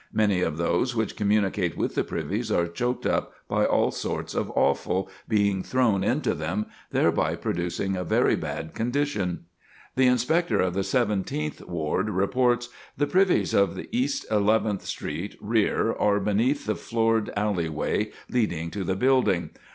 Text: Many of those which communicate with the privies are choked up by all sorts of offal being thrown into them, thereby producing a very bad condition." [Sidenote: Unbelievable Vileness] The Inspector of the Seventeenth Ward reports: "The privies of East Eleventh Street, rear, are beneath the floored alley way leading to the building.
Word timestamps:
Many 0.11 0.41
of 0.41 0.57
those 0.57 0.95
which 0.95 1.15
communicate 1.15 1.77
with 1.77 1.93
the 1.93 2.03
privies 2.03 2.51
are 2.51 2.65
choked 2.65 3.05
up 3.05 3.33
by 3.47 3.65
all 3.67 3.91
sorts 3.91 4.33
of 4.33 4.49
offal 4.55 5.11
being 5.27 5.61
thrown 5.61 6.03
into 6.03 6.33
them, 6.33 6.65
thereby 6.89 7.35
producing 7.35 7.95
a 7.95 8.03
very 8.03 8.35
bad 8.35 8.73
condition." 8.73 9.45
[Sidenote: 9.91 9.91
Unbelievable 9.91 9.93
Vileness] 9.93 9.93
The 9.95 10.11
Inspector 10.11 10.59
of 10.59 10.73
the 10.73 10.83
Seventeenth 10.83 11.67
Ward 11.69 12.09
reports: 12.09 12.69
"The 12.97 13.05
privies 13.05 13.53
of 13.53 13.79
East 13.91 14.25
Eleventh 14.31 14.85
Street, 14.85 15.35
rear, 15.39 15.93
are 15.93 16.19
beneath 16.19 16.65
the 16.65 16.73
floored 16.75 17.29
alley 17.37 17.69
way 17.69 18.11
leading 18.27 18.71
to 18.71 18.83
the 18.83 18.95
building. 18.95 19.51